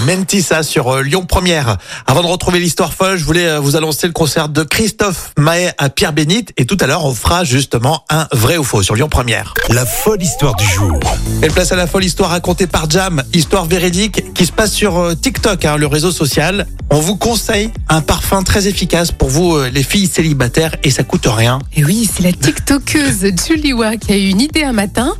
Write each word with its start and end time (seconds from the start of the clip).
Mentissa 0.00 0.62
sur 0.62 0.88
euh, 0.88 1.02
Lyon 1.02 1.26
Première. 1.26 1.76
Avant 2.06 2.22
de 2.22 2.26
retrouver 2.26 2.58
l'histoire 2.58 2.92
folle, 2.92 3.16
je 3.16 3.24
voulais 3.24 3.46
euh, 3.46 3.60
vous 3.60 3.76
annoncer 3.76 4.06
le 4.06 4.12
concert 4.12 4.48
de 4.48 4.62
Christophe 4.62 5.32
Maé 5.38 5.70
à 5.78 5.90
Pierre 5.90 6.12
Bénite 6.12 6.52
et 6.56 6.64
tout 6.66 6.76
à 6.80 6.86
l'heure 6.86 7.04
on 7.04 7.14
fera 7.14 7.44
justement 7.44 8.04
un 8.10 8.26
vrai 8.32 8.56
ou 8.56 8.64
faux 8.64 8.82
sur 8.82 8.94
Lyon 8.94 9.08
Première. 9.08 9.54
La 9.68 9.84
folle 9.86 10.22
histoire 10.22 10.54
du 10.56 10.66
jour. 10.66 10.98
Et 11.42 11.48
place 11.48 11.72
à 11.72 11.76
la 11.76 11.86
folle 11.86 12.04
histoire 12.04 12.30
racontée 12.30 12.66
par 12.66 12.88
Jam, 12.88 13.22
histoire 13.32 13.66
véridique 13.66 14.32
qui 14.34 14.46
se 14.46 14.52
passe 14.52 14.72
sur 14.72 14.98
euh, 14.98 15.14
TikTok, 15.14 15.64
hein, 15.64 15.76
le 15.76 15.86
réseau 15.86 16.12
social. 16.12 16.66
On 16.90 17.00
vous 17.00 17.16
conseille 17.16 17.70
un 17.88 18.00
parfum 18.02 18.42
très 18.42 18.68
efficace 18.68 19.12
pour 19.12 19.28
vous 19.28 19.54
euh, 19.54 19.70
les 19.70 19.82
filles 19.82 20.06
célibataires 20.06 20.76
et 20.82 20.90
ça 20.90 21.02
coûte 21.02 21.26
rien. 21.26 21.58
Et 21.74 21.84
oui, 21.84 22.08
c'est 22.12 22.22
la 22.22 22.32
TikTokeuse 22.32 23.26
Julie 23.46 23.72
Wa 23.72 23.96
qui 23.96 24.12
a 24.12 24.16
eu 24.16 24.28
une 24.28 24.40
idée 24.40 24.62
un 24.62 24.72
matin. 24.72 25.14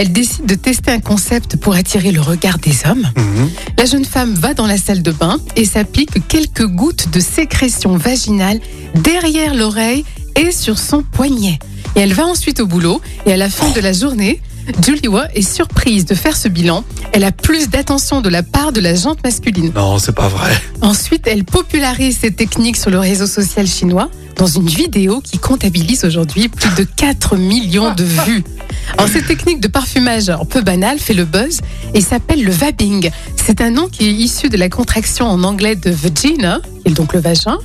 Elle 0.00 0.12
décide 0.12 0.46
de 0.46 0.54
tester 0.54 0.92
un 0.92 1.00
concept 1.00 1.56
pour 1.56 1.74
attirer 1.74 2.12
le 2.12 2.20
regard 2.20 2.58
des 2.58 2.86
hommes. 2.88 3.10
La 3.76 3.84
jeune 3.84 4.04
femme 4.04 4.32
va 4.32 4.54
dans 4.54 4.68
la 4.68 4.76
salle 4.76 5.02
de 5.02 5.10
bain 5.10 5.40
et 5.56 5.64
s'applique 5.64 6.28
quelques 6.28 6.66
gouttes 6.66 7.10
de 7.10 7.18
sécrétion 7.18 7.96
vaginale 7.96 8.60
derrière 8.94 9.56
l'oreille 9.56 10.04
et 10.36 10.52
sur 10.52 10.78
son 10.78 11.02
poignet. 11.02 11.58
Et 11.96 12.00
elle 12.00 12.12
va 12.12 12.26
ensuite 12.26 12.60
au 12.60 12.66
boulot 12.68 13.00
et 13.26 13.32
à 13.32 13.36
la 13.36 13.50
fin 13.50 13.72
de 13.72 13.80
la 13.80 13.92
journée, 13.92 14.40
Julie 14.86 15.08
Wa 15.08 15.26
est 15.34 15.42
surprise 15.42 16.04
de 16.04 16.14
faire 16.14 16.36
ce 16.36 16.46
bilan. 16.46 16.84
Elle 17.12 17.24
a 17.24 17.32
plus 17.32 17.68
d'attention 17.68 18.20
de 18.20 18.28
la 18.28 18.44
part 18.44 18.70
de 18.70 18.80
la 18.80 18.94
jante 18.94 19.24
masculine. 19.24 19.72
Non, 19.74 19.98
c'est 19.98 20.14
pas 20.14 20.28
vrai. 20.28 20.52
Ensuite, 20.80 21.26
elle 21.26 21.42
popularise 21.42 22.18
cette 22.20 22.36
technique 22.36 22.76
sur 22.76 22.90
le 22.90 23.00
réseau 23.00 23.26
social 23.26 23.66
chinois 23.66 24.10
dans 24.38 24.46
une 24.46 24.68
vidéo 24.68 25.20
qui 25.20 25.38
comptabilise 25.38 26.04
aujourd'hui 26.04 26.48
plus 26.48 26.70
de 26.76 26.84
4 26.84 27.36
millions 27.36 27.92
de 27.94 28.04
vues. 28.26 28.44
Alors, 28.96 29.08
cette 29.10 29.26
technique 29.26 29.60
de 29.60 29.68
parfumage 29.68 30.30
un 30.30 30.44
peu 30.44 30.62
banale 30.62 30.98
fait 30.98 31.12
le 31.12 31.24
buzz 31.24 31.60
et 31.92 32.00
s'appelle 32.00 32.42
le 32.44 32.52
vabbing. 32.52 33.10
C'est 33.36 33.60
un 33.60 33.70
nom 33.70 33.88
qui 33.88 34.06
est 34.08 34.12
issu 34.12 34.48
de 34.48 34.56
la 34.56 34.68
contraction 34.68 35.26
en 35.26 35.42
anglais 35.42 35.74
de 35.74 35.90
vagina, 35.90 36.60
est 36.84 36.92
donc 36.92 37.12
le 37.12 37.20
vagin, 37.20 37.58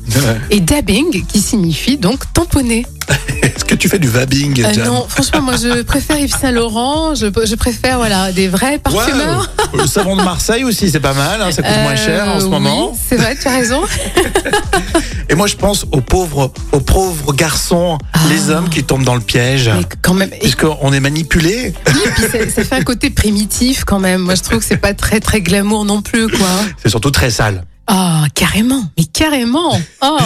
et 0.49 0.59
dabbing, 0.59 1.25
qui 1.25 1.39
signifie 1.39 1.97
donc 1.97 2.21
tamponner. 2.33 2.85
Est-ce 3.44 3.66
que 3.66 3.75
tu 3.75 3.88
fais 3.88 3.99
du 3.99 4.07
vabbing, 4.07 4.63
Euh, 4.66 4.85
non, 4.85 5.05
franchement, 5.07 5.41
moi 5.41 5.55
je 5.61 5.83
préfère 5.83 6.17
Yves 6.17 6.35
Saint 6.39 6.51
Laurent, 6.51 7.13
je, 7.16 7.27
je 7.45 7.55
préfère 7.55 7.97
voilà, 7.97 8.31
des 8.31 8.47
vrais 8.47 8.79
parfumeurs. 8.79 9.49
Le 9.77 9.88
savon 9.88 10.16
de 10.16 10.23
Marseille 10.23 10.63
aussi, 10.63 10.89
c'est 10.89 10.99
pas 10.99 11.13
mal, 11.13 11.41
hein, 11.41 11.52
ça 11.52 11.61
coûte 11.61 11.77
moins 11.81 11.95
cher 11.95 12.27
en 12.27 12.39
ce 12.39 12.45
Euh, 12.45 12.49
moment. 12.49 12.91
Oui, 12.91 12.97
c'est 13.09 13.16
vrai, 13.17 13.35
tu 13.39 13.47
as 13.47 13.52
raison. 13.52 13.81
Et 15.29 15.35
moi, 15.35 15.47
je 15.47 15.55
pense 15.55 15.85
aux 15.91 16.02
pauvres, 16.02 16.52
aux 16.71 16.79
pauvres 16.79 17.33
garçons, 17.33 17.97
les 18.29 18.49
hommes 18.49 18.69
qui 18.69 18.83
tombent 18.83 19.03
dans 19.05 19.16
le 19.16 19.21
piège. 19.21 19.67
Ah. 19.69 19.75
Mais 19.77 19.85
quand 20.01 20.13
même, 20.13 20.29
Puisqu'on 20.29 20.94
est 20.94 20.99
manipulé. 20.99 21.73
Oui, 21.88 22.01
puis 22.16 22.23
ça, 22.23 22.49
ça 22.49 22.63
fait 22.63 22.75
un 22.75 22.83
côté 22.83 23.09
primitif 23.09 23.83
quand 23.85 23.99
même. 23.99 24.21
Moi, 24.21 24.35
je 24.35 24.41
trouve 24.41 24.59
que 24.59 24.66
c'est 24.66 24.77
pas 24.77 24.94
très 24.94 25.19
très 25.19 25.41
glamour 25.41 25.85
non 25.85 26.01
plus, 26.01 26.27
quoi. 26.27 26.47
C'est 26.81 26.89
surtout 26.89 27.11
très 27.11 27.31
sale. 27.31 27.63
Ah, 27.88 28.25
carrément, 28.35 28.83
mais 28.97 29.05
carrément. 29.05 29.77
Oh. 30.01 30.17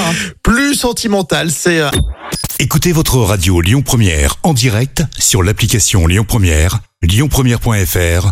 Plus 0.44 0.75
sentimental, 0.75 1.50
c'est 1.52 1.80
euh, 1.80 1.90
Écoutez 2.59 2.92
votre 2.92 3.18
radio 3.18 3.62
Lyon 3.62 3.81
Première 3.84 4.36
en 4.44 4.53
direct 4.53 5.03
sur 5.18 5.42
l'application 5.44 6.06
Lyon 6.08 6.25
Première, 6.28 6.80
lyonpremière.fr 7.02 8.31